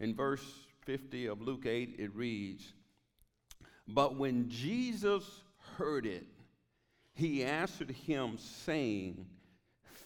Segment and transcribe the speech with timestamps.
[0.00, 0.44] In verse
[0.86, 2.72] 50 of Luke 8, it reads,
[3.86, 5.24] But when Jesus
[5.76, 6.26] heard it,
[7.12, 9.26] he answered him, saying,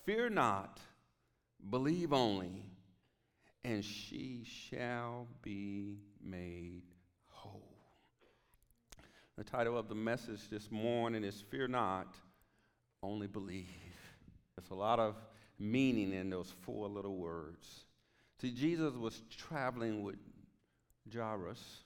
[0.05, 0.81] Fear not,
[1.71, 2.67] believe only,
[3.63, 6.83] and she shall be made
[7.27, 7.79] whole.
[9.37, 12.15] The title of the message this morning is Fear Not,
[13.03, 13.69] Only Believe.
[14.57, 15.15] There's a lot of
[15.59, 17.85] meaning in those four little words.
[18.41, 20.17] See, Jesus was traveling with
[21.13, 21.85] Jairus,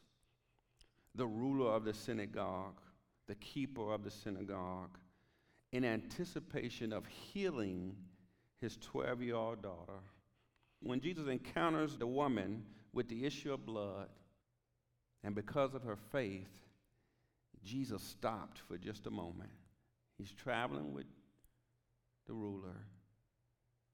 [1.14, 2.80] the ruler of the synagogue,
[3.26, 4.98] the keeper of the synagogue,
[5.72, 7.94] in anticipation of healing
[8.60, 10.00] his 12 year old daughter.
[10.80, 14.08] When Jesus encounters the woman with the issue of blood,
[15.24, 16.48] and because of her faith,
[17.64, 19.50] Jesus stopped for just a moment.
[20.16, 21.06] He's traveling with
[22.26, 22.76] the ruler.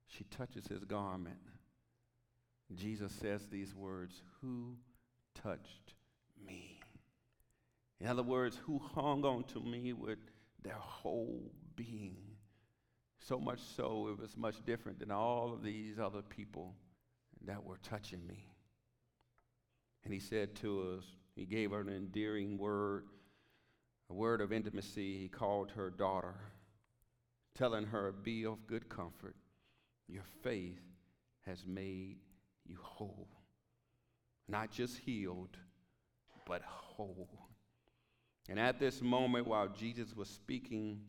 [0.06, 1.38] She touches his garment.
[2.76, 4.76] Jesus says these words Who
[5.34, 5.94] touched
[6.46, 6.80] me?
[8.00, 10.18] In other words, who hung on to me with
[10.62, 12.16] their whole being?
[13.18, 16.74] So much so, it was much different than all of these other people
[17.46, 18.52] that were touching me.
[20.04, 23.06] And he said to us, he gave her an endearing word,
[24.10, 25.18] a word of intimacy.
[25.18, 26.34] He called her daughter,
[27.56, 29.36] telling her, Be of good comfort.
[30.06, 30.80] Your faith
[31.46, 32.18] has made
[32.66, 33.28] you whole.
[34.48, 35.56] Not just healed,
[36.46, 37.28] but whole.
[38.48, 41.00] And at this moment, while Jesus was speaking,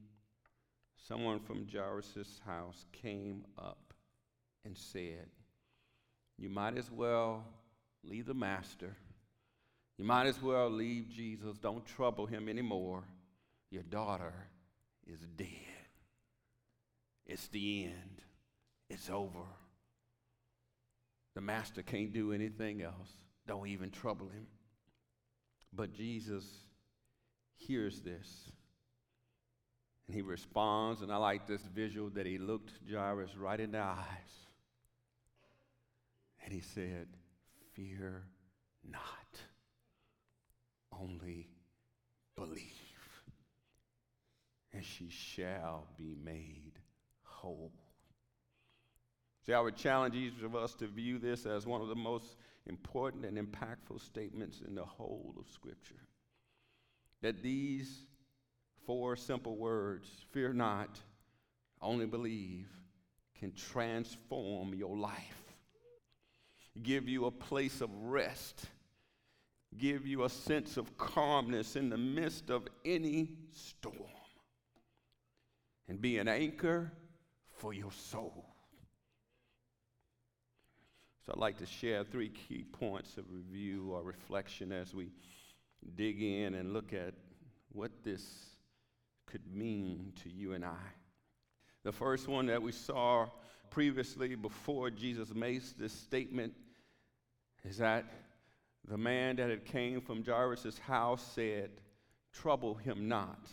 [1.07, 3.93] someone from Jairus' house came up
[4.63, 5.27] and said,
[6.37, 7.43] You might as well
[8.03, 8.95] leave the master.
[9.97, 11.57] You might as well leave Jesus.
[11.57, 13.03] Don't trouble him anymore.
[13.69, 14.33] Your daughter
[15.05, 15.47] is dead.
[17.25, 18.21] It's the end.
[18.89, 19.45] It's over.
[21.35, 23.11] The master can't do anything else.
[23.45, 24.47] Don't even trouble him.
[25.73, 26.45] But Jesus
[27.57, 28.51] hears this.
[30.07, 33.79] And he responds, and I like this visual that he looked Jairus right in the
[33.79, 34.45] eyes.
[36.43, 37.07] And he said,
[37.73, 38.23] Fear
[38.87, 39.39] not,
[40.97, 41.49] only
[42.35, 42.61] believe,
[44.71, 46.73] and she shall be made
[47.23, 47.73] whole.
[49.45, 52.37] See, I would challenge each of us to view this as one of the most
[52.65, 56.01] important and impactful statements in the whole of Scripture.
[57.21, 58.05] That these
[58.87, 60.99] four simple words, fear not,
[61.79, 62.67] only believe,
[63.39, 65.43] can transform your life,
[66.81, 68.65] give you a place of rest,
[69.77, 73.95] give you a sense of calmness in the midst of any storm,
[75.87, 76.91] and be an anchor
[77.57, 78.54] for your soul.
[81.25, 85.09] So I'd like to share three key points of review or reflection as we
[85.95, 87.15] dig in and look at
[87.71, 88.23] what this
[89.25, 90.87] could mean to you and I.
[91.83, 93.27] The first one that we saw
[93.71, 96.53] previously before Jesus makes this statement
[97.63, 98.05] is that
[98.87, 101.71] the man that had came from Jairus' house said,
[102.33, 103.47] Trouble him not.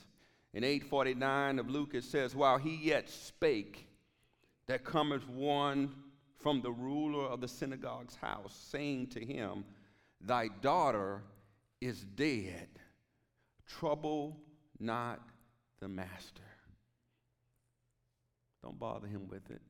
[0.53, 3.89] In 849 of Luke it says, While he yet spake,
[4.67, 5.95] there cometh one
[6.43, 9.65] from the ruler of the synagogue's house, saying to him,
[10.21, 11.23] Thy daughter
[11.81, 12.69] is dead.
[13.67, 14.37] Trouble
[14.79, 15.21] not
[15.81, 16.43] the master.
[18.63, 19.63] Don't bother him with it.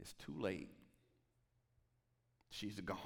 [0.00, 0.68] It's too late.
[2.50, 2.98] She's gone.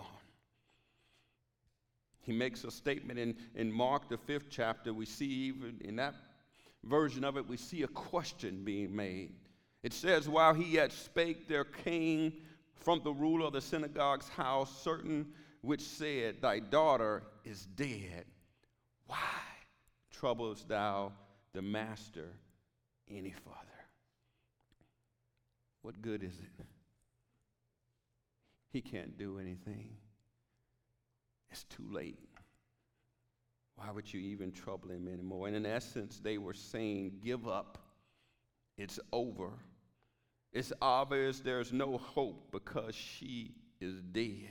[2.22, 4.94] He makes a statement in, in Mark, the fifth chapter.
[4.94, 6.14] We see, even in that
[6.82, 9.32] version of it, we see a question being made.
[9.84, 12.32] It says, While he yet spake, there came
[12.74, 15.26] from the ruler of the synagogue's house certain
[15.60, 18.24] which said, Thy daughter is dead.
[19.06, 19.18] Why
[20.10, 21.12] troublest thou
[21.52, 22.30] the master
[23.10, 23.58] any further?
[25.82, 26.64] What good is it?
[28.72, 29.90] He can't do anything.
[31.50, 32.18] It's too late.
[33.76, 35.46] Why would you even trouble him anymore?
[35.46, 37.78] And in essence, they were saying, Give up.
[38.76, 39.52] It's over.
[40.54, 44.48] It's obvious there's no hope because she is dead.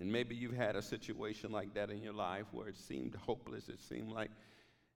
[0.00, 3.68] And maybe you've had a situation like that in your life where it seemed hopeless,
[3.68, 4.32] it seemed like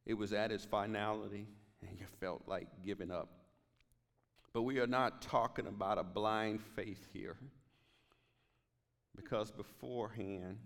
[0.04, 1.46] it was at its finality,
[1.88, 3.28] and you felt like giving up.
[4.52, 7.36] But we are not talking about a blind faith here,
[9.14, 10.58] because beforehand,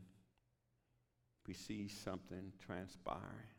[1.46, 3.50] we see something transpiring.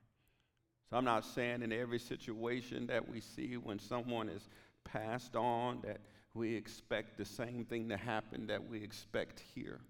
[0.89, 4.47] So I'm not saying in every situation that we see when someone is
[4.85, 5.99] passed on that
[6.33, 9.81] we expect the same thing to happen that we expect here.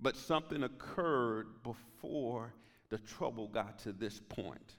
[0.00, 2.52] But something occurred before
[2.90, 4.76] the trouble got to this point.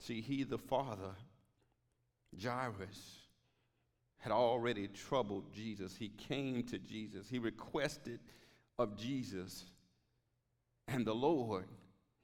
[0.00, 1.14] See, he, the father,
[2.42, 3.20] Jairus,
[4.18, 5.96] had already troubled Jesus.
[5.96, 8.20] He came to Jesus, he requested
[8.78, 9.66] of Jesus.
[10.88, 11.66] And the Lord,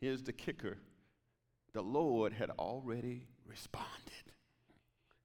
[0.00, 0.79] here's the kicker
[1.73, 4.30] the Lord had already responded.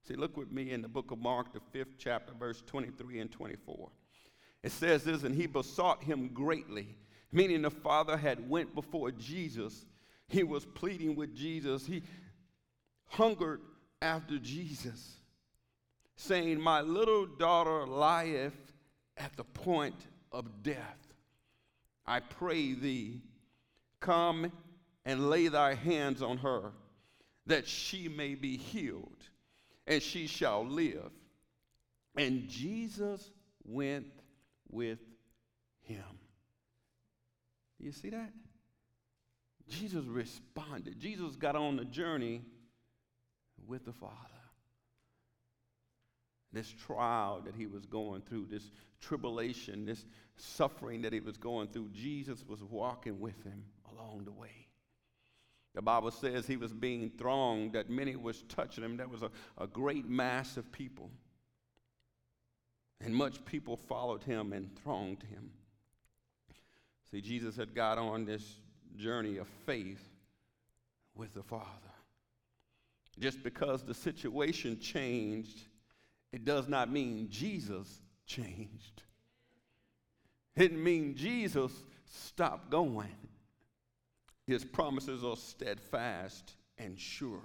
[0.07, 3.31] See, look with me in the book of Mark, the fifth chapter, verse 23 and
[3.31, 3.89] 24.
[4.61, 6.95] It says this, and he besought him greatly,
[7.31, 9.85] meaning the father had went before Jesus.
[10.27, 11.85] He was pleading with Jesus.
[11.85, 12.03] He
[13.07, 13.61] hungered
[14.01, 15.17] after Jesus,
[16.15, 18.53] saying, My little daughter lieth
[19.17, 21.13] at the point of death.
[22.05, 23.21] I pray thee,
[23.99, 24.51] come
[25.05, 26.71] and lay thy hands on her,
[27.47, 29.23] that she may be healed,
[29.87, 31.11] and she shall live.
[32.17, 33.29] And Jesus
[33.63, 34.07] went
[34.69, 34.99] with
[35.81, 36.03] him.
[37.79, 38.31] Do you see that?
[39.67, 40.99] Jesus responded.
[40.99, 42.41] Jesus got on the journey
[43.67, 44.13] with the Father.
[46.53, 48.71] This trial that he was going through, this
[49.01, 50.05] tribulation, this
[50.37, 54.64] suffering that he was going through, Jesus was walking with him along the way.
[55.75, 58.95] The Bible says he was being thronged, that many was touching him.
[58.95, 61.11] There was a, a great mass of people.
[63.01, 65.51] And much people followed him and thronged him.
[67.11, 68.61] See, Jesus had got on this
[68.95, 70.01] journey of faith
[71.13, 71.65] with the Father.
[73.19, 75.61] Just because the situation changed,
[76.31, 79.03] it does not mean Jesus changed.
[80.55, 81.71] It didn't mean Jesus
[82.05, 83.13] stopped going.
[84.47, 87.41] His promises are steadfast and sure.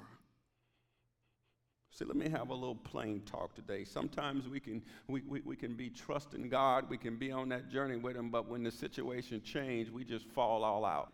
[1.93, 3.85] See, let me have a little plain talk today.
[3.85, 7.71] Sometimes we can, we, we, we can be trusting God, we can be on that
[7.71, 11.13] journey with Him, but when the situation changes, we just fall all out.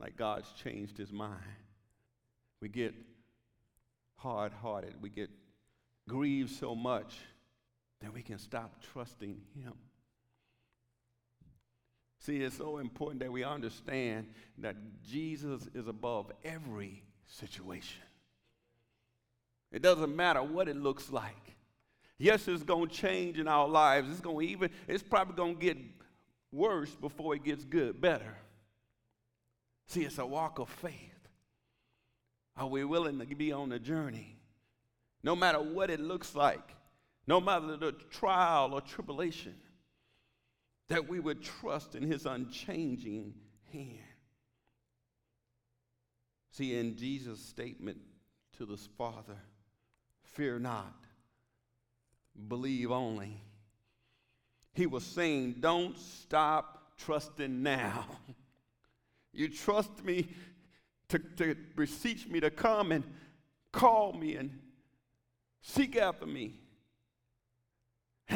[0.00, 1.42] Like God's changed His mind.
[2.62, 2.94] We get
[4.16, 5.30] hard hearted, we get
[6.08, 7.18] grieved so much
[8.00, 9.74] that we can stop trusting Him.
[12.26, 14.26] See, it's so important that we understand
[14.58, 14.74] that
[15.08, 18.02] Jesus is above every situation.
[19.70, 21.54] It doesn't matter what it looks like.
[22.18, 24.10] Yes, it's going to change in our lives.
[24.10, 25.76] It's going to even, it's probably going to get
[26.50, 28.36] worse before it gets good, better.
[29.86, 31.28] See, it's a walk of faith.
[32.56, 34.36] Are we willing to be on the journey?
[35.22, 36.74] No matter what it looks like,
[37.28, 39.54] no matter the trial or tribulation,
[40.88, 43.34] that we would trust in his unchanging
[43.72, 43.98] hand.
[46.52, 47.98] See, in Jesus' statement
[48.56, 49.36] to this Father,
[50.22, 50.94] fear not,
[52.48, 53.42] believe only.
[54.72, 58.06] He was saying, don't stop trusting now.
[59.32, 60.28] you trust me
[61.08, 63.04] to, to beseech me to come and
[63.72, 64.58] call me and
[65.62, 66.54] seek after me.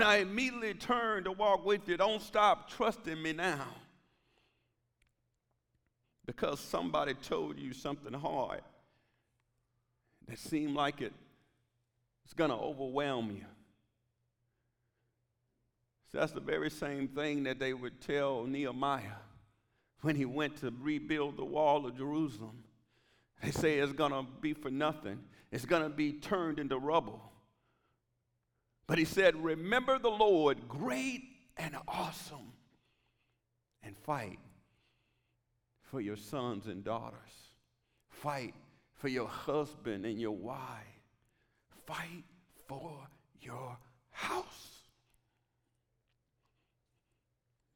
[0.01, 1.99] And I immediately turned to walk with you.
[1.99, 3.67] Don't stop trusting me now.
[6.25, 8.63] Because somebody told you something hard
[10.27, 11.13] that seemed like it
[12.25, 13.45] was going to overwhelm you.
[16.11, 19.21] So that's the very same thing that they would tell Nehemiah
[20.01, 22.65] when he went to rebuild the wall of Jerusalem.
[23.43, 25.21] They say it's going to be for nothing,
[25.53, 27.30] it's going to be turned into rubble.
[28.91, 31.23] But he said, Remember the Lord, great
[31.57, 32.55] and awesome,
[33.85, 34.41] and fight
[35.81, 37.15] for your sons and daughters.
[38.09, 38.53] Fight
[38.95, 40.59] for your husband and your wife.
[41.87, 42.25] Fight
[42.67, 43.07] for
[43.41, 43.79] your
[44.11, 44.81] house.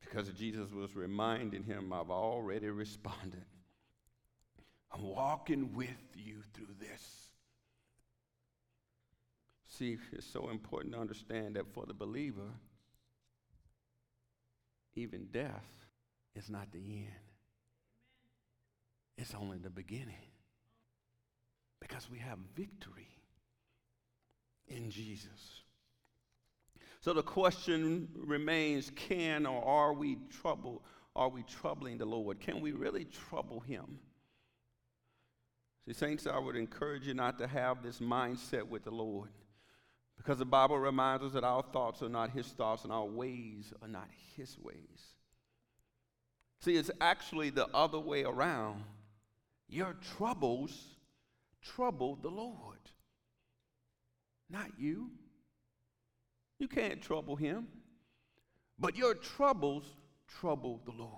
[0.00, 3.44] Because Jesus was reminding him, I've already responded.
[4.90, 7.24] I'm walking with you through this.
[9.76, 12.52] See, it's so important to understand that for the believer,
[14.95, 15.66] even death
[16.37, 17.09] is not the end.
[19.19, 20.28] It's only the beginning.
[21.81, 23.09] Because we have victory
[24.69, 25.62] in Jesus.
[27.00, 30.85] So the question remains can or are we trouble
[31.16, 32.40] are we troubling the Lord?
[32.40, 34.00] Can we really trouble him?
[35.87, 39.28] See, saints, I would encourage you not to have this mindset with the Lord.
[40.16, 43.73] Because the Bible reminds us that our thoughts are not his thoughts and our ways
[43.83, 45.14] are not his ways.
[46.61, 48.85] See, it's actually the other way around.
[49.68, 50.97] Your troubles
[51.62, 52.78] trouble the Lord,
[54.49, 55.11] not you.
[56.59, 57.66] You can't trouble him.
[58.78, 59.85] but your troubles
[60.40, 61.12] trouble the Lord.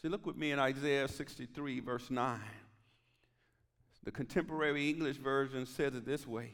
[0.00, 2.40] See, look with me in Isaiah 63, verse 9.
[4.04, 6.52] The contemporary English version says it this way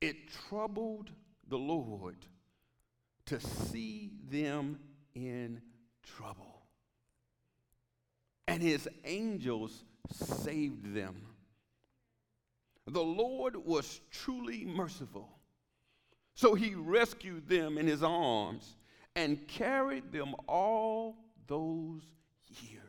[0.00, 1.10] It troubled
[1.48, 2.16] the Lord
[3.26, 4.78] to see them
[5.14, 5.60] in
[6.02, 6.62] trouble,
[8.46, 11.34] and his angels saved them.
[12.86, 15.30] The Lord was truly merciful.
[16.34, 18.76] So he rescued them in his arms
[19.14, 22.02] and carried them all those
[22.60, 22.83] years.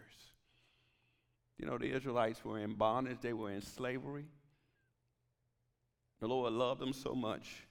[1.57, 4.25] You know, the Israelites were in bondage, they were in slavery.
[6.19, 7.65] The Lord loved them so much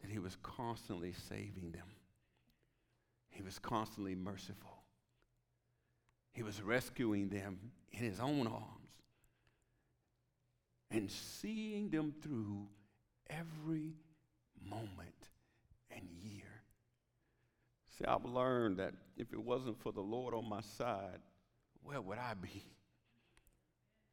[0.00, 1.86] that he was constantly saving them.
[3.30, 4.82] He was constantly merciful.
[6.32, 7.58] He was rescuing them
[7.92, 8.78] in his own arms
[10.90, 12.66] and seeing them through
[13.28, 13.94] every
[14.64, 15.28] moment
[15.90, 16.62] and year.
[17.96, 21.18] See, I've learned that if it wasn't for the Lord on my side,
[21.82, 22.64] where would I be?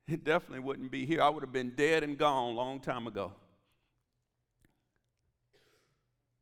[0.08, 1.20] It definitely wouldn't be here.
[1.24, 3.34] I would have been dead and gone a long time ago.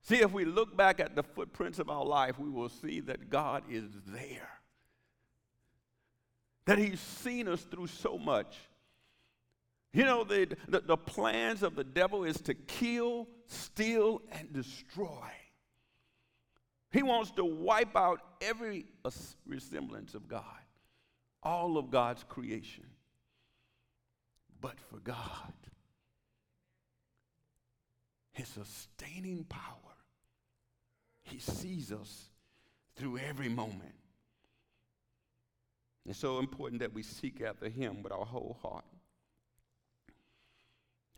[0.01, 3.29] See, if we look back at the footprints of our life, we will see that
[3.29, 4.49] God is there.
[6.65, 8.53] That He's seen us through so much.
[9.93, 15.29] You know, the, the, the, plans of the devil is to kill, steal, and destroy.
[16.91, 19.11] He wants to wipe out every uh,
[19.45, 20.43] resemblance of God,
[21.43, 22.85] all of God's creation.
[24.62, 25.53] But for God,
[28.31, 29.97] His sustaining power,
[31.23, 32.29] He sees us
[32.95, 33.95] through every moment.
[36.05, 38.85] It's so important that we seek after Him with our whole heart.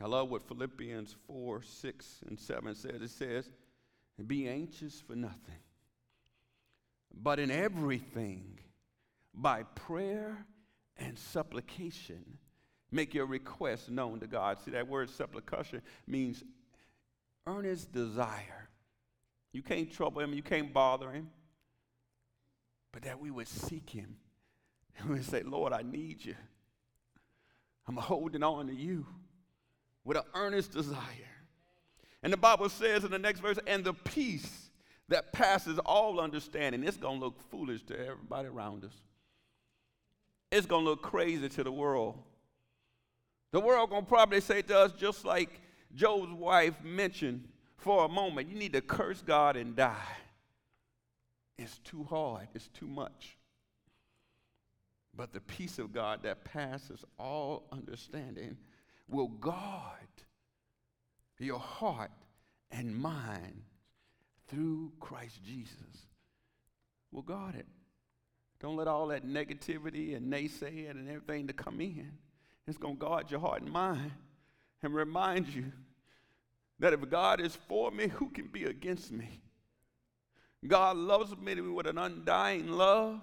[0.01, 3.01] I love what Philippians 4 6 and 7 says.
[3.01, 3.49] It says,
[4.27, 5.61] Be anxious for nothing,
[7.13, 8.59] but in everything,
[9.35, 10.45] by prayer
[10.97, 12.23] and supplication,
[12.91, 14.61] make your requests known to God.
[14.61, 16.43] See, that word supplication means
[17.45, 18.69] earnest desire.
[19.51, 21.29] You can't trouble him, you can't bother him,
[22.91, 24.17] but that we would seek him
[24.97, 26.35] and we say, Lord, I need you.
[27.87, 29.05] I'm holding on to you
[30.03, 30.99] with an earnest desire.
[32.23, 34.65] And the Bible says in the next verse, and the peace
[35.09, 36.83] that passes all understanding.
[36.83, 38.93] It's going to look foolish to everybody around us.
[40.55, 42.17] It's going to look crazy to the world.
[43.51, 45.59] The world going to probably say to us, just like
[45.93, 50.15] Job's wife mentioned for a moment, you need to curse God and die.
[51.57, 53.37] It's too hard, it's too much.
[55.13, 58.55] But the peace of God that passes all understanding
[59.09, 60.07] will guard
[61.37, 62.11] your heart
[62.71, 63.61] and mind
[64.47, 66.07] through Christ Jesus.
[67.11, 67.65] Will guard it.
[68.59, 72.11] Don't let all that negativity and naysaying and everything to come in.
[72.67, 74.11] It's going to guard your heart and mind
[74.81, 75.71] and remind you
[76.79, 79.41] that if God is for me, who can be against me?
[80.65, 83.21] God loves me with an undying love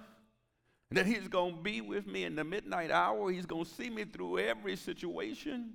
[0.94, 3.30] that He's going to be with me in the midnight hour.
[3.30, 5.72] He's going to see me through every situation.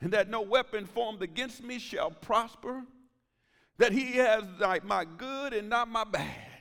[0.00, 2.84] And that no weapon formed against me shall prosper.
[3.78, 4.44] That He has
[4.84, 6.55] my good and not my bad.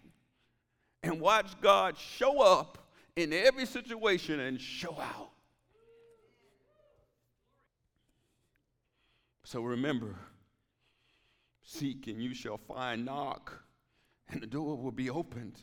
[1.05, 2.79] And watch God show up
[3.15, 5.29] in every situation and show out.
[9.43, 10.15] So remember,
[11.61, 13.53] seek and you shall find, knock,
[14.29, 15.59] and the door will be opened.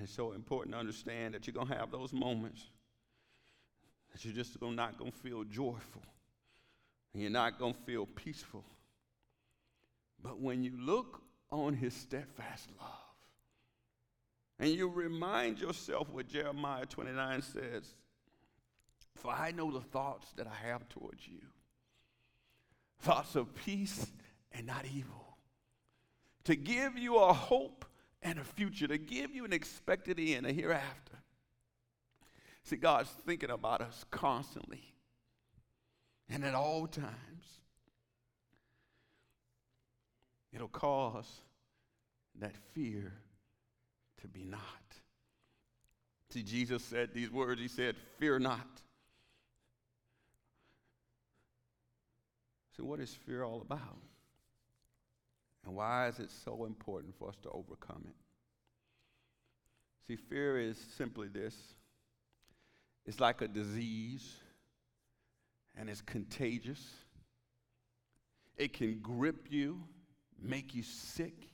[0.00, 2.70] it's so important to understand that you're going to have those moments
[4.12, 6.02] that you're just not going to feel joyful
[7.12, 8.64] and you're not going to feel peaceful.
[10.22, 13.08] But when you look on his steadfast love
[14.58, 17.94] and you remind yourself what Jeremiah 29 says,
[19.14, 21.40] For I know the thoughts that I have towards you
[23.00, 24.10] thoughts of peace
[24.50, 25.38] and not evil,
[26.42, 27.84] to give you a hope
[28.22, 31.14] and a future, to give you an expected end, a hereafter.
[32.64, 34.94] See, God's thinking about us constantly
[36.28, 37.60] and at all times.
[40.52, 41.28] It'll cause
[42.40, 43.12] that fear
[44.20, 44.60] to be not.
[46.30, 48.82] See, Jesus said these words He said, Fear not.
[52.76, 53.98] So, what is fear all about?
[55.66, 58.14] And why is it so important for us to overcome it?
[60.06, 61.54] See, fear is simply this
[63.04, 64.36] it's like a disease,
[65.74, 66.86] and it's contagious.
[68.58, 69.80] It can grip you,
[70.40, 71.48] make you sick,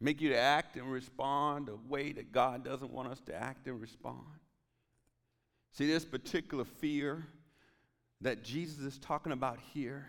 [0.00, 3.66] make you to act and respond a way that God doesn't want us to act
[3.66, 4.18] and respond.
[5.72, 7.26] See, this particular fear
[8.20, 10.06] that Jesus is talking about here,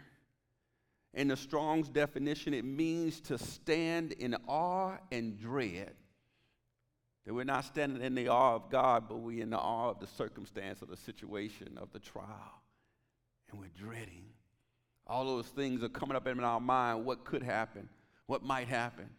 [1.14, 5.94] in the Strong's definition, it means to stand in awe and dread.
[7.26, 10.00] That we're not standing in the awe of God, but we're in the awe of
[10.00, 12.62] the circumstance of the situation of the trial.
[13.52, 14.26] And we're dreading.
[15.06, 17.90] All those things are coming up in our mind what could happen,
[18.28, 19.10] what might happen.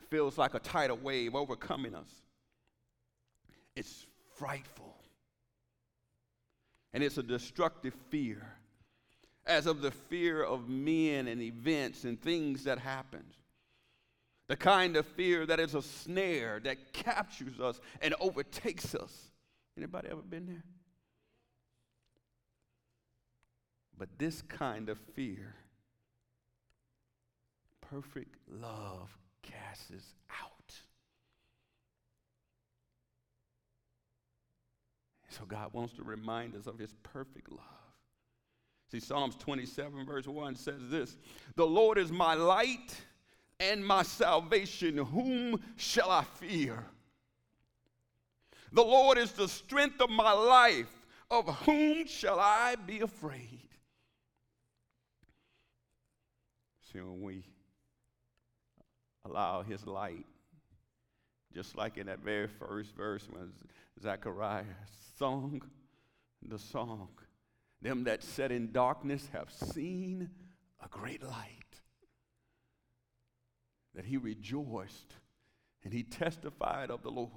[0.00, 2.08] It feels like a tidal wave overcoming us.
[3.76, 4.94] It's frightful.
[6.94, 8.46] And it's a destructive fear,
[9.46, 13.24] as of the fear of men and events and things that happen.
[14.48, 19.30] The kind of fear that is a snare that captures us and overtakes us.
[19.76, 20.64] Anybody ever been there?
[23.98, 25.54] But this kind of fear,
[27.80, 30.74] perfect love casts out.
[35.28, 37.60] So God wants to remind us of his perfect love.
[38.90, 41.16] See, Psalms 27, verse 1 says this
[41.56, 42.94] The Lord is my light
[43.58, 44.98] and my salvation.
[44.98, 46.84] Whom shall I fear?
[48.72, 50.92] The Lord is the strength of my life.
[51.30, 53.71] Of whom shall I be afraid?
[56.92, 57.42] See, when we
[59.24, 60.26] allow his light,
[61.54, 63.52] just like in that very first verse when
[64.00, 64.64] Zechariah
[65.18, 65.62] sung
[66.46, 67.08] the song,
[67.80, 70.30] them that sat in darkness have seen
[70.84, 71.58] a great light.
[73.94, 75.14] That he rejoiced
[75.84, 77.30] and he testified of the Lord.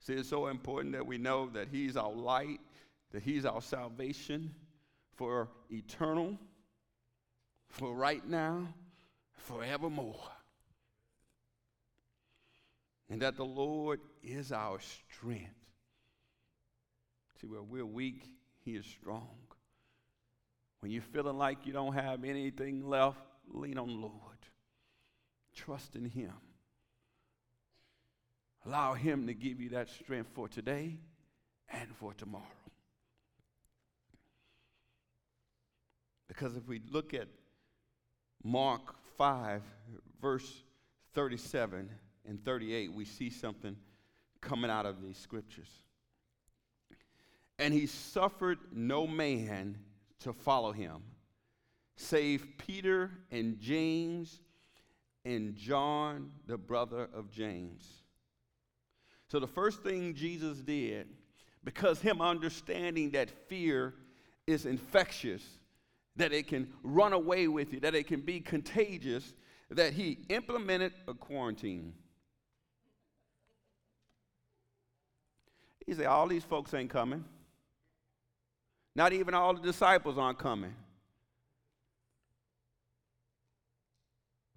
[0.00, 2.60] See, it's so important that we know that he's our light,
[3.12, 4.54] that he's our salvation
[5.16, 6.38] for eternal
[7.68, 8.68] for right now,
[9.32, 10.30] forevermore.
[13.10, 15.54] And that the Lord is our strength.
[17.40, 18.24] See, where we're weak,
[18.64, 19.28] He is strong.
[20.80, 24.12] When you're feeling like you don't have anything left, lean on the Lord.
[25.54, 26.32] Trust in Him.
[28.66, 30.98] Allow Him to give you that strength for today
[31.70, 32.44] and for tomorrow.
[36.28, 37.28] Because if we look at
[38.42, 39.62] Mark 5,
[40.20, 40.62] verse
[41.14, 41.90] 37
[42.28, 43.76] and 38, we see something
[44.40, 45.70] coming out of these scriptures.
[47.58, 49.78] And he suffered no man
[50.20, 51.02] to follow him,
[51.96, 54.40] save Peter and James
[55.24, 57.86] and John, the brother of James.
[59.28, 61.08] So the first thing Jesus did,
[61.64, 63.94] because him understanding that fear
[64.46, 65.42] is infectious,
[66.18, 69.32] that it can run away with you, that it can be contagious,
[69.70, 71.94] that he implemented a quarantine.
[75.86, 77.24] He said, All these folks ain't coming.
[78.94, 80.74] Not even all the disciples aren't coming.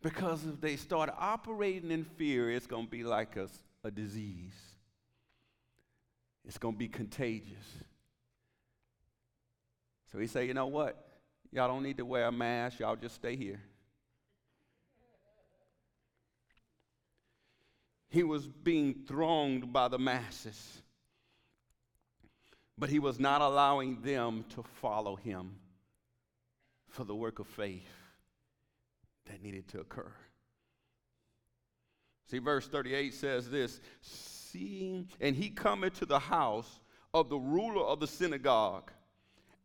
[0.01, 3.47] Because if they start operating in fear, it's going to be like a,
[3.83, 4.55] a disease.
[6.43, 7.65] It's going to be contagious.
[10.11, 11.10] So he said, You know what?
[11.51, 13.61] Y'all don't need to wear a mask, y'all just stay here.
[18.09, 20.81] He was being thronged by the masses,
[22.77, 25.55] but he was not allowing them to follow him
[26.89, 27.87] for the work of faith
[29.25, 30.11] that needed to occur.
[32.29, 36.81] See, verse 38 says this Seeing, and he cometh to the house
[37.13, 38.91] of the ruler of the synagogue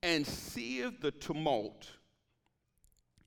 [0.07, 1.89] and seeth the tumult,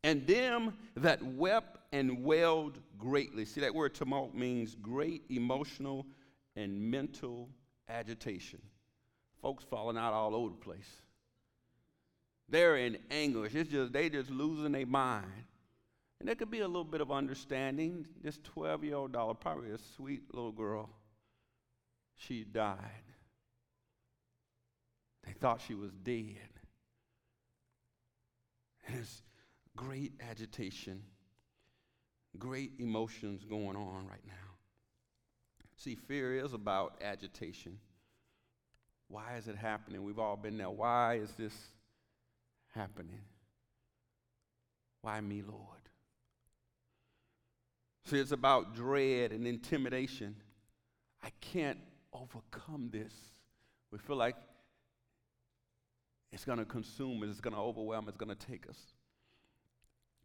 [0.01, 3.43] and them that wept and wailed greatly.
[3.43, 6.05] See, that word tumult means great emotional
[6.55, 7.49] and mental
[7.89, 8.61] agitation.
[9.41, 10.89] Folks falling out all over the place.
[12.47, 13.55] They're in anguish.
[13.55, 15.25] It's just they just losing their mind.
[16.19, 18.07] And there could be a little bit of understanding.
[18.23, 20.89] This 12-year-old daughter, probably a sweet little girl,
[22.15, 22.77] she died.
[25.25, 26.48] They thought she was dead.
[28.85, 29.21] And there's
[29.75, 31.03] great agitation,
[32.37, 34.33] great emotions going on right now.
[35.77, 37.79] See, fear is about agitation.
[39.07, 40.03] Why is it happening?
[40.03, 40.69] We've all been there.
[40.69, 41.53] Why is this
[42.75, 43.21] happening?
[45.01, 45.79] Why me, Lord?
[48.05, 50.35] See, it's about dread and intimidation.
[51.23, 51.79] I can't
[52.11, 53.13] overcome this.
[53.91, 54.35] We feel like
[56.31, 58.77] It's going to consume us, it's going to overwhelm it's going to take us.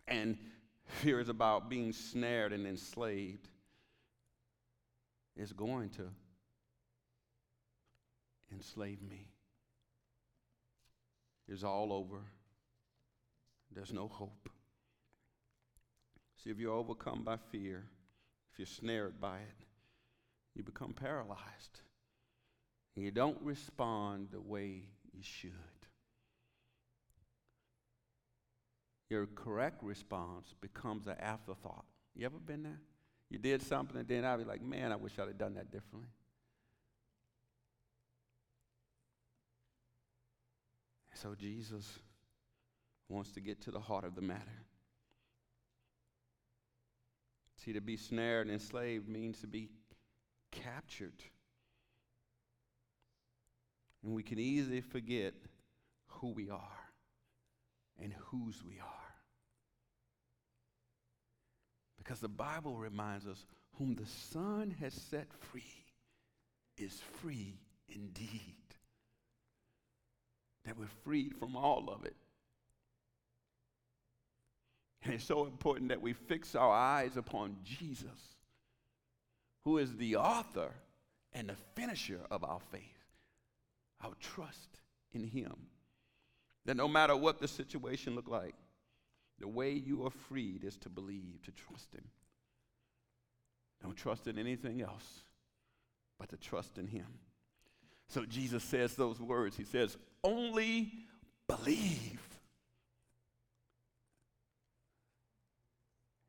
[0.06, 0.36] And
[0.86, 3.48] fear is about being snared and enslaved.
[5.36, 6.08] It's going to
[8.52, 9.26] enslave me.
[11.48, 12.18] It's all over.
[13.74, 14.48] There's no hope.
[16.42, 17.84] See, if you're overcome by fear,
[18.52, 19.64] if you're snared by it,
[20.54, 21.80] you become paralyzed.
[22.94, 25.50] You don't respond the way you should.
[29.14, 31.84] Your correct response becomes an afterthought.
[32.16, 32.80] You ever been there?
[33.30, 35.70] You did something and then I'd be like, man, I wish I'd have done that
[35.70, 36.10] differently.
[41.12, 41.88] So Jesus
[43.08, 44.64] wants to get to the heart of the matter.
[47.64, 49.68] See, to be snared and enslaved means to be
[50.50, 51.22] captured.
[54.02, 55.34] And we can easily forget
[56.08, 56.90] who we are
[58.02, 59.03] and whose we are.
[62.04, 63.46] Because the Bible reminds us
[63.78, 65.62] whom the Son has set free
[66.76, 67.54] is free
[67.88, 68.54] indeed.
[70.66, 72.16] That we're freed from all of it.
[75.02, 78.36] And it's so important that we fix our eyes upon Jesus,
[79.64, 80.70] who is the author
[81.32, 82.80] and the finisher of our faith,
[84.02, 84.80] our trust
[85.12, 85.54] in Him.
[86.64, 88.54] That no matter what the situation looked like,
[89.40, 92.04] the way you are freed is to believe, to trust Him.
[93.82, 95.24] Don't trust in anything else
[96.18, 97.06] but to trust in Him.
[98.08, 99.56] So Jesus says those words.
[99.56, 100.92] He says, Only
[101.48, 102.20] believe.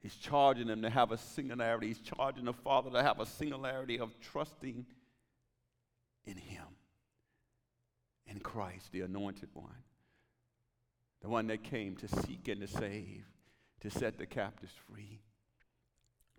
[0.02, 1.88] He's charging them to have a singularity.
[1.88, 4.86] He's charging the Father to have a singularity of trusting
[6.26, 6.66] in Him,
[8.28, 9.84] in Christ, the anointed one,
[11.22, 13.26] the one that came to seek and to save,
[13.82, 15.22] to set the captives free,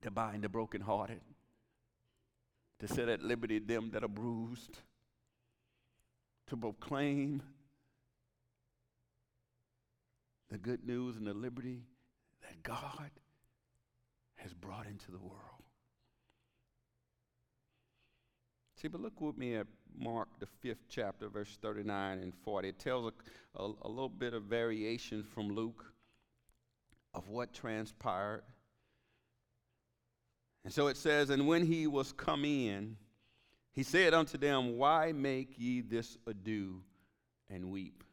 [0.02, 1.20] to bind the brokenhearted,
[2.80, 4.78] to set at liberty them that are bruised,
[6.46, 7.42] to proclaim
[10.50, 11.82] the good news and the liberty
[12.42, 13.10] that God
[14.36, 15.64] has brought into the world.
[18.80, 19.66] See, but look with me at
[19.98, 22.68] Mark, the fifth chapter, verse 39 and 40.
[22.68, 23.12] It tells
[23.56, 25.84] a, a, a little bit of variation from Luke
[27.14, 28.42] of what transpired.
[30.64, 32.96] And so it says, And when he was come in,
[33.72, 36.82] he said unto them, Why make ye this ado
[37.48, 38.04] and weep?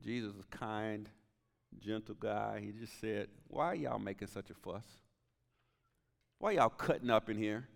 [0.00, 1.08] Jesus is a kind
[1.78, 2.60] gentle guy.
[2.64, 4.84] He just said, Why y'all making such a fuss?
[6.38, 7.68] Why y'all cutting up in here?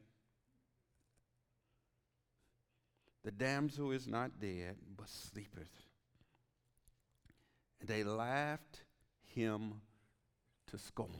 [3.24, 5.70] The damsel is not dead, but sleepeth.
[7.80, 8.82] And they laughed
[9.24, 9.80] him
[10.70, 11.10] to scorn.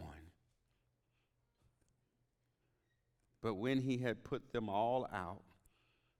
[3.40, 5.42] But when he had put them all out,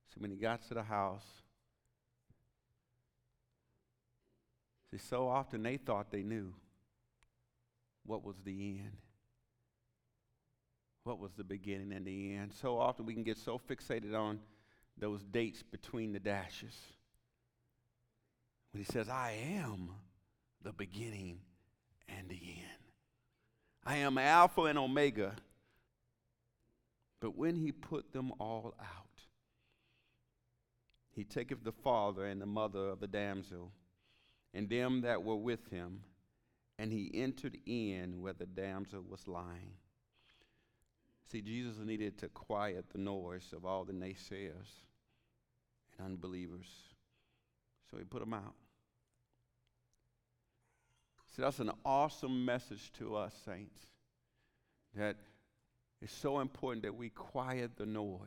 [0.09, 1.42] so when he got to the house,
[4.92, 6.53] See, so often they thought they knew
[8.05, 8.99] what was the end,
[11.05, 12.53] what was the beginning and the end.
[12.53, 14.40] So often we can get so fixated on
[14.98, 16.76] those dates between the dashes.
[18.72, 19.90] When he says, I am
[20.62, 21.40] the beginning
[22.09, 22.83] and the end,
[23.85, 25.35] I am Alpha and Omega.
[27.20, 29.22] But when he put them all out,
[31.14, 33.72] he taketh the father and the mother of the damsel
[34.55, 36.00] and them that were with him,
[36.78, 39.74] and he entered in where the damsel was lying.
[41.30, 44.82] See, Jesus needed to quiet the noise of all the naysayers
[45.98, 46.68] and unbelievers.
[47.90, 48.54] So he put them out.
[51.35, 53.78] See, that's an awesome message to us, saints,
[54.94, 55.16] that
[56.02, 58.18] it's so important that we quiet the noise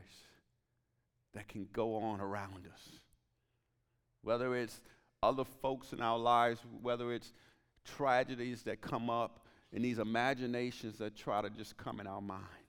[1.34, 2.90] that can go on around us.
[4.24, 4.82] Whether it's
[5.22, 7.34] other folks in our lives, whether it's
[7.84, 12.65] tragedies that come up and these imaginations that try to just come in our mind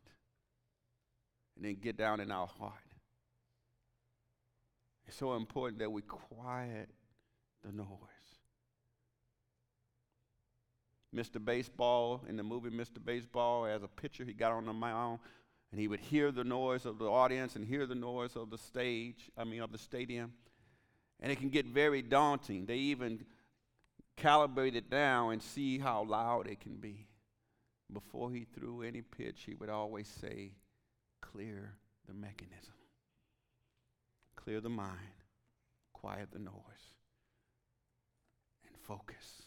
[1.56, 2.72] and then get down in our heart.
[5.06, 6.90] It's so important that we quiet
[7.64, 7.88] the noise.
[11.14, 11.42] Mr.
[11.42, 13.02] Baseball, in the movie Mr.
[13.02, 15.18] Baseball, as a pitcher, he got on the mound
[15.70, 18.58] and he would hear the noise of the audience and hear the noise of the
[18.58, 20.32] stage, I mean, of the stadium.
[21.20, 22.66] And it can get very daunting.
[22.66, 23.24] They even
[24.18, 27.06] calibrate it down and see how loud it can be.
[27.92, 30.52] Before he threw any pitch, he would always say,
[31.20, 31.74] Clear
[32.06, 32.74] the mechanism,
[34.36, 35.24] clear the mind,
[35.92, 36.94] quiet the noise
[38.66, 39.42] and focus.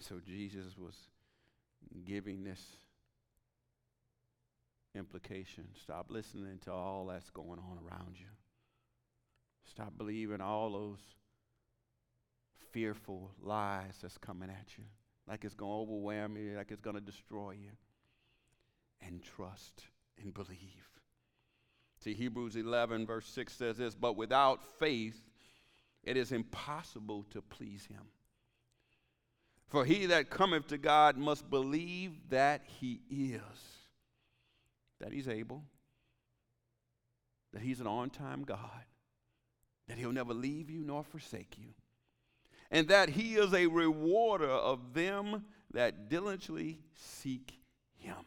[0.00, 0.94] So Jesus was
[2.04, 2.62] giving this
[4.94, 5.64] implication.
[5.82, 8.26] Stop listening to all that's going on around you.
[9.68, 11.00] Stop believing all those
[12.72, 14.84] fearful lies that's coming at you,
[15.26, 17.70] like it's going to overwhelm you, like it's going to destroy you.
[19.00, 19.84] And trust
[20.20, 20.88] and believe.
[22.00, 25.20] See, Hebrews 11, verse 6 says this But without faith,
[26.04, 28.04] it is impossible to please him.
[29.66, 33.40] For he that cometh to God must believe that he is,
[35.00, 35.64] that he's able,
[37.52, 38.60] that he's an on time God,
[39.88, 41.74] that he'll never leave you nor forsake you,
[42.70, 47.52] and that he is a rewarder of them that diligently seek
[47.98, 48.24] him.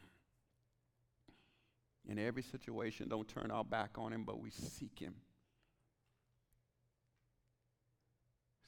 [2.07, 5.15] In every situation, don't turn our back on him, but we seek him.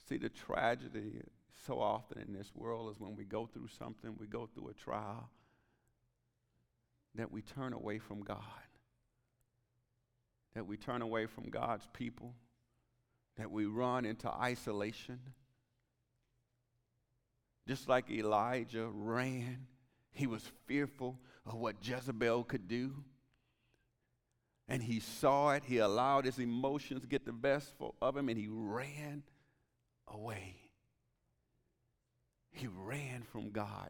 [0.08, 1.22] See, the tragedy
[1.66, 4.74] so often in this world is when we go through something, we go through a
[4.74, 5.30] trial,
[7.16, 8.38] that we turn away from God,
[10.56, 12.36] that we turn away from God's people,
[13.38, 15.20] that we run into isolation.
[17.68, 19.68] Just like Elijah ran,
[20.12, 22.94] he was fearful of what Jezebel could do.
[24.68, 28.48] And he saw it, he allowed his emotions get the best of him, and he
[28.50, 29.24] ran
[30.08, 30.56] away.
[32.52, 33.90] He ran from God.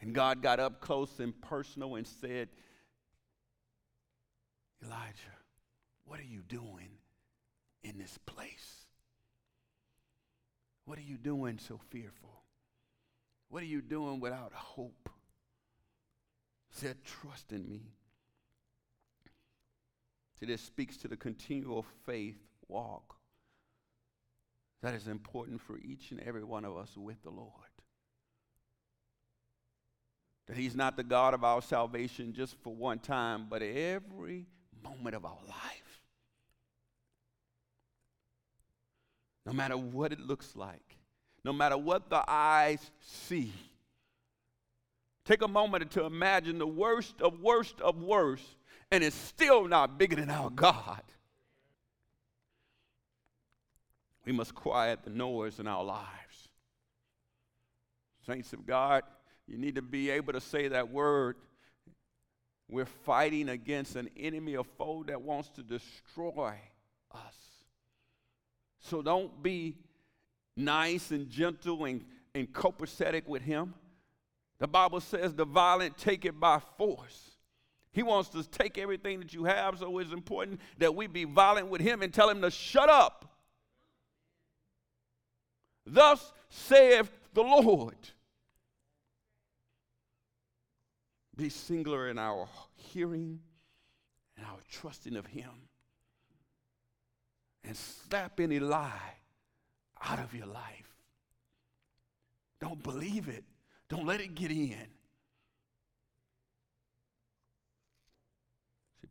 [0.00, 2.48] And God got up close and personal and said,
[4.84, 5.36] Elijah,
[6.04, 6.90] what are you doing
[7.82, 8.84] in this place?
[10.84, 12.42] What are you doing so fearful?
[13.48, 15.08] What are you doing without hope?
[16.70, 17.94] Said, trust in me.
[20.38, 22.36] See, this speaks to the continual faith
[22.68, 23.16] walk
[24.82, 27.50] that is important for each and every one of us with the Lord.
[30.46, 34.46] That He's not the God of our salvation just for one time, but every
[34.84, 36.02] moment of our life.
[39.44, 40.96] No matter what it looks like,
[41.44, 43.52] no matter what the eyes see.
[45.24, 48.44] Take a moment to imagine the worst of worst of worst,
[48.90, 51.02] and it's still not bigger than our God.
[54.24, 56.48] We must quiet the noise in our lives.
[58.26, 59.04] Saints of God,
[59.46, 61.36] you need to be able to say that word.
[62.68, 66.56] We're fighting against an enemy, a foe that wants to destroy
[67.12, 67.36] us.
[68.80, 69.76] So don't be
[70.56, 73.74] nice and gentle and, and copacetic with him.
[74.58, 77.35] The Bible says the violent take it by force.
[77.96, 81.68] He wants to take everything that you have, so it's important that we be violent
[81.68, 83.34] with him and tell him to shut up.
[85.86, 87.96] Thus saith the Lord.
[91.38, 93.40] Be singular in our hearing
[94.36, 95.50] and our trusting of Him.
[97.64, 99.14] And slap any lie
[100.02, 100.94] out of your life.
[102.60, 103.44] Don't believe it,
[103.88, 104.86] don't let it get in.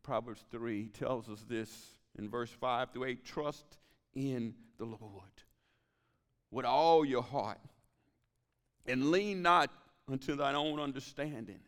[0.06, 1.68] Proverbs 3 tells us this
[2.16, 3.78] in verse 5 through 8 trust
[4.14, 5.22] in the Lord
[6.52, 7.58] with all your heart,
[8.86, 9.68] and lean not
[10.08, 11.58] unto thine own understanding,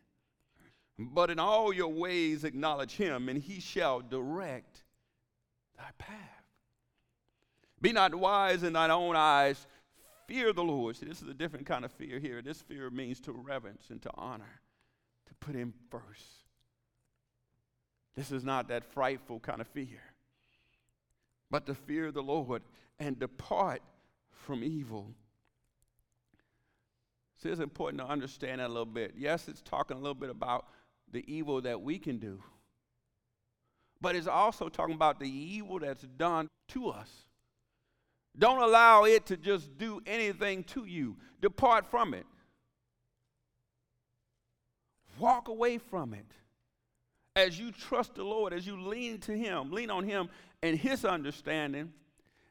[0.97, 4.83] but in all your ways acknowledge him, and he shall direct
[5.77, 6.17] thy path.
[7.81, 9.67] Be not wise in thine own eyes,
[10.27, 10.95] fear the Lord.
[10.95, 12.41] See, this is a different kind of fear here.
[12.41, 14.61] This fear means to reverence and to honor,
[15.27, 16.48] to put him first.
[18.15, 20.01] This is not that frightful kind of fear,
[21.49, 22.63] but to fear the Lord
[22.99, 23.81] and depart
[24.31, 25.13] from evil.
[27.37, 29.13] So it's important to understand that a little bit.
[29.17, 30.65] Yes, it's talking a little bit about
[31.11, 32.43] the evil that we can do,
[34.01, 37.09] but it's also talking about the evil that's done to us.
[38.37, 41.17] Don't allow it to just do anything to you.
[41.41, 42.25] Depart from it.
[45.17, 46.25] Walk away from it.
[47.39, 50.29] As you trust the Lord, as you lean to Him, lean on Him
[50.61, 51.93] and His understanding,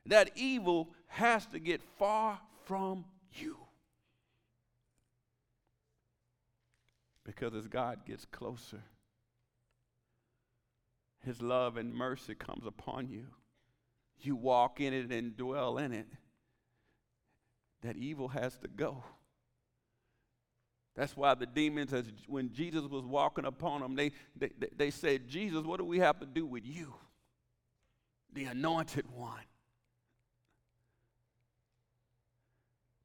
[0.07, 3.59] that evil has to get far from you.
[7.23, 8.83] Because as God gets closer,
[11.23, 13.27] His love and mercy comes upon you.
[14.21, 16.09] You walk in it and dwell in it.
[17.83, 19.05] That evil has to go.
[20.99, 25.29] That's why the demons, as when Jesus was walking upon them, they, they, they said,
[25.29, 26.93] Jesus, what do we have to do with you?
[28.33, 29.45] the anointed one.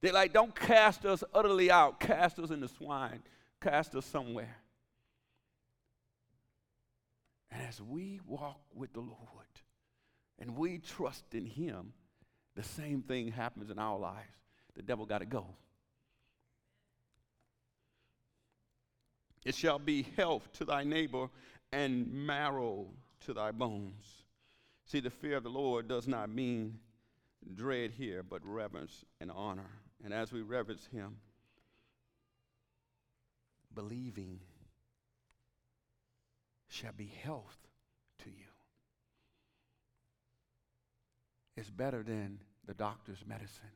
[0.02, 3.24] They're like, don't cast us utterly out, cast us in the swine,
[3.62, 4.58] cast us somewhere.
[7.52, 9.18] And as we walk with the Lord
[10.40, 11.94] and we trust in Him,
[12.56, 14.36] the same thing happens in our lives.
[14.76, 15.46] The devil got to go.
[19.46, 21.30] It shall be health to thy neighbor
[21.72, 22.88] and marrow
[23.26, 24.06] to thy bones.
[24.86, 26.80] See, the fear of the Lord does not mean
[27.56, 29.70] dread here, but reverence and honor.
[30.04, 31.18] And as we reverence him,
[33.74, 34.40] believing
[36.70, 37.58] shall be health
[38.24, 38.46] to you.
[41.56, 43.72] It's better than the doctor's medicine.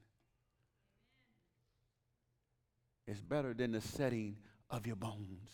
[3.05, 4.37] It's better than the setting
[4.69, 5.49] of your bones.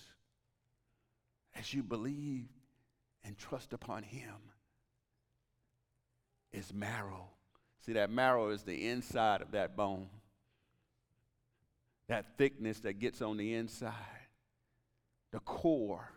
[1.55, 2.47] As you believe
[3.23, 4.35] and trust upon Him,
[6.53, 7.29] is marrow.
[7.85, 10.07] See, that marrow is the inside of that bone,
[12.07, 13.93] that thickness that gets on the inside,
[15.31, 16.09] the core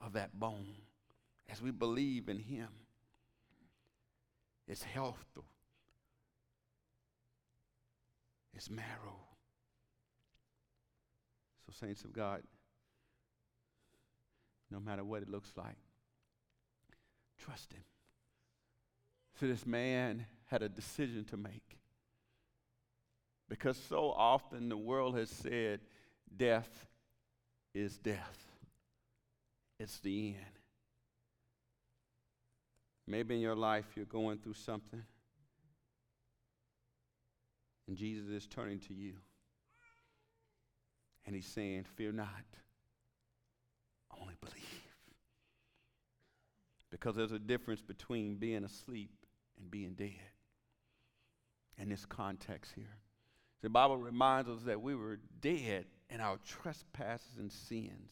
[0.00, 0.76] of that bone.
[1.50, 2.68] As we believe in Him,
[4.66, 5.24] it's health,
[8.54, 9.27] it's marrow.
[11.68, 12.42] So, saints of God,
[14.70, 15.76] no matter what it looks like,
[17.38, 17.84] trust Him.
[19.38, 21.78] So, this man had a decision to make.
[23.50, 25.80] Because so often the world has said
[26.34, 26.86] death
[27.74, 28.46] is death,
[29.78, 30.44] it's the end.
[33.06, 35.02] Maybe in your life you're going through something,
[37.86, 39.14] and Jesus is turning to you.
[41.28, 42.26] And he's saying, Fear not,
[44.18, 44.64] only believe.
[46.90, 49.10] Because there's a difference between being asleep
[49.60, 50.32] and being dead
[51.76, 52.96] in this context here.
[53.60, 58.10] The Bible reminds us that we were dead in our trespasses and sins,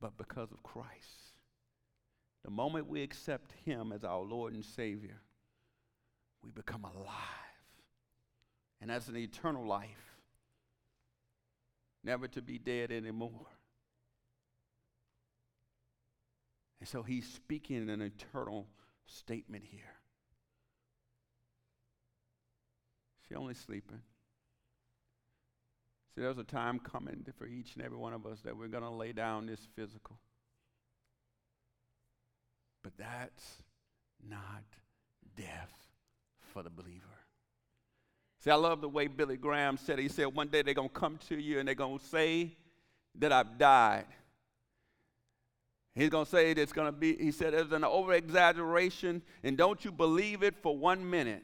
[0.00, 1.34] but because of Christ,
[2.42, 5.20] the moment we accept Him as our Lord and Savior,
[6.42, 7.14] we become alive.
[8.80, 10.07] And that's an eternal life
[12.04, 13.46] never to be dead anymore.
[16.80, 18.66] And so he's speaking an eternal
[19.06, 19.94] statement here.
[23.28, 24.00] She only sleeping.
[26.14, 28.84] See, there's a time coming for each and every one of us that we're going
[28.84, 30.18] to lay down this physical.
[32.82, 33.62] But that's
[34.26, 34.64] not
[35.36, 35.72] death
[36.52, 37.17] for the believer.
[38.40, 40.02] See, I love the way Billy Graham said it.
[40.02, 42.56] He said, one day they're going to come to you and they're going to say
[43.16, 44.06] that I've died.
[45.94, 49.58] He's going to say it's going to be, he said, there's an over exaggeration, and
[49.58, 51.42] don't you believe it for one minute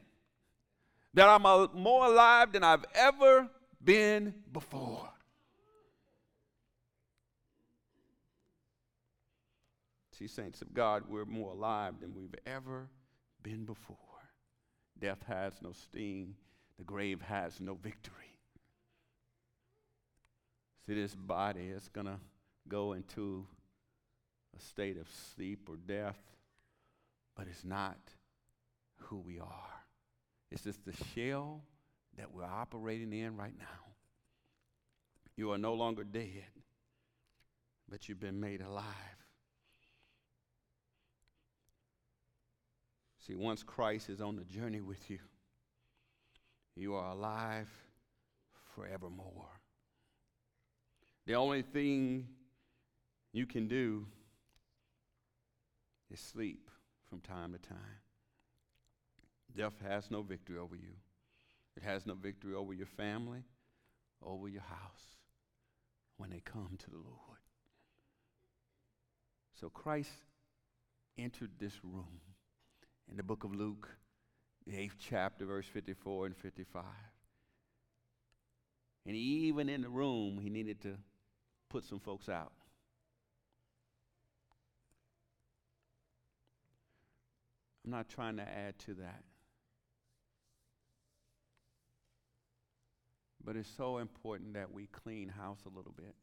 [1.15, 3.49] that I'm a, more alive than I've ever
[3.83, 5.09] been before.
[10.17, 12.89] See, saints of God, we're more alive than we've ever
[13.43, 13.97] been before.
[15.01, 16.37] Death has no sting
[16.79, 18.15] the grave has no victory.
[20.87, 22.19] See, this body is going to
[22.69, 23.47] go into
[24.57, 26.19] a state of sleep or death,
[27.37, 27.99] but it's not
[28.97, 29.85] who we are.
[30.51, 31.63] It's just the shell
[32.17, 33.95] that we're operating in right now.
[35.37, 36.45] You are no longer dead,
[37.89, 38.85] but you've been made alive.
[43.27, 45.19] See, once Christ is on the journey with you,
[46.77, 47.69] you are alive
[48.75, 49.61] forevermore.
[51.27, 52.27] The only thing
[53.33, 54.07] you can do
[56.11, 56.71] is sleep
[57.09, 57.79] from time to time.
[59.57, 60.95] Death has no victory over you.
[61.77, 63.45] It has no victory over your family,
[64.23, 65.17] over your house
[66.17, 67.39] when they come to the Lord.
[69.61, 70.11] So Christ
[71.17, 72.21] entered this room
[73.11, 73.89] in the book of Luke
[74.73, 76.85] eighth chapter, verse 54 and 55.
[79.07, 80.97] And even in the room, he needed to
[81.69, 82.53] put some folks out.
[87.85, 89.23] I'm not trying to add to that.
[93.45, 96.15] But it's so important that we clean house a little bit.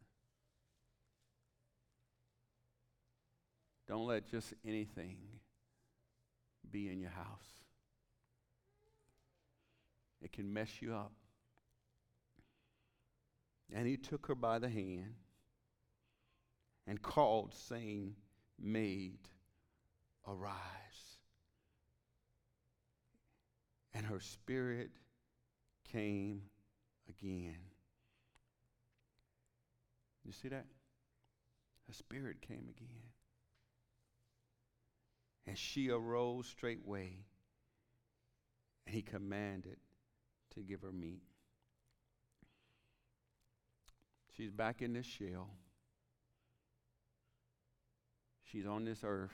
[3.88, 5.18] Don't let just anything
[6.72, 7.61] be in your house
[10.22, 11.14] it can mess you up.
[13.74, 15.16] And he took her by the hand
[16.86, 18.16] and called, saying,
[18.60, 19.20] Maid,
[20.28, 21.12] arise.
[23.94, 24.92] and her spirit
[25.92, 26.42] came
[27.10, 27.58] again.
[30.24, 30.66] You see that?
[31.88, 33.10] Her spirit came again.
[35.48, 37.18] And she arose straightway,
[38.86, 39.78] and he commanded
[40.56, 41.22] to give her meat.
[44.36, 45.50] She's back in this shell.
[48.52, 49.32] She's on this earth.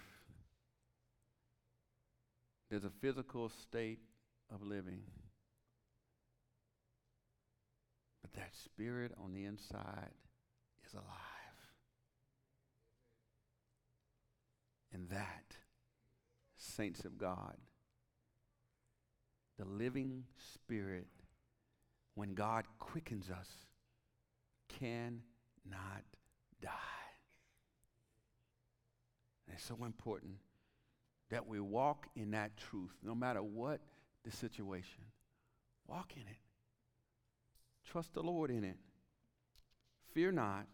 [2.69, 3.99] There's a physical state
[4.53, 5.01] of living.
[8.21, 10.13] But that spirit on the inside
[10.85, 11.05] is alive.
[14.93, 15.55] And that,
[16.57, 17.55] saints of God,
[19.57, 21.07] the living spirit,
[22.15, 23.49] when God quickens us,
[24.79, 26.03] cannot
[26.61, 26.71] die.
[29.47, 30.33] And it's so important
[31.29, 33.81] that we walk in that truth, no matter what
[34.23, 35.03] the situation.
[35.87, 36.37] Walk in it.
[37.85, 38.77] Trust the Lord in it.
[40.13, 40.67] Fear not.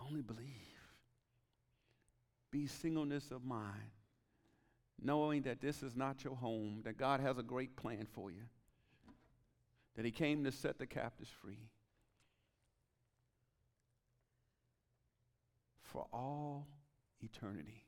[0.00, 0.44] Only believe.
[2.50, 3.90] Be singleness of mind,
[5.00, 8.42] knowing that this is not your home, that God has a great plan for you,
[9.96, 11.68] that He came to set the captives free.
[15.82, 16.66] For all
[17.22, 17.84] eternity.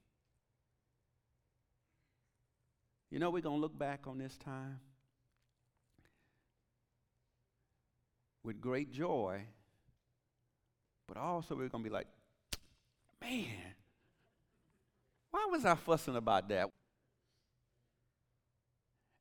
[3.11, 4.81] You know, we're going to look back on this time
[8.45, 9.43] with great joy,
[11.07, 12.07] but also we're going to be like,
[13.21, 13.75] man,
[15.31, 16.71] why was I fussing about that?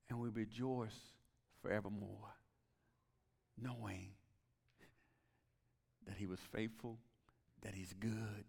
[0.09, 0.97] And we rejoice
[1.61, 2.33] forevermore,
[3.61, 4.09] knowing
[6.07, 6.97] that He was faithful,
[7.61, 8.45] that He's good,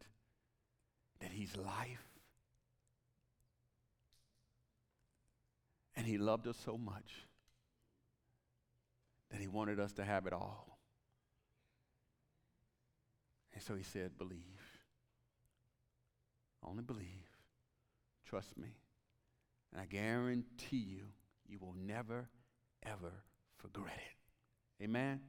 [1.21, 2.09] that He's life,
[5.97, 7.27] and He loved us so much
[9.31, 10.79] that He wanted us to have it all.
[13.53, 14.41] And so He said, Believe.
[16.63, 17.29] Only believe.
[18.29, 18.69] Trust me.
[19.73, 21.05] And I guarantee you,
[21.51, 22.28] you will never,
[22.84, 23.12] ever
[23.62, 24.84] regret it.
[24.84, 25.20] Amen?